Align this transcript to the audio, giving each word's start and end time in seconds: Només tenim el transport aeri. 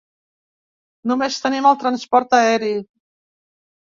Només 1.11 1.37
tenim 1.43 1.67
el 1.71 1.77
transport 1.83 2.33
aeri. 2.39 2.71